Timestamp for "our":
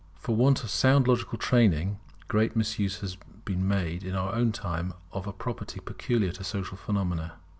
4.15-4.33